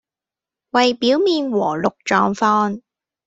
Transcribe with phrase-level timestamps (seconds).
[0.71, 2.81] 為表面和睦狀況